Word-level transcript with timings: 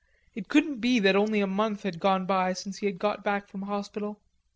It 0.33 0.47
couldn't 0.47 0.79
be 0.81 0.97
that 0.97 1.15
only 1.15 1.41
a 1.41 1.45
month 1.45 1.83
had 1.83 1.99
gone 1.99 2.25
by 2.25 2.53
since 2.53 2.79
he 2.79 2.87
had 2.87 2.97
got 2.97 3.23
back 3.23 3.47
from 3.47 3.61
hospital. 3.61 4.19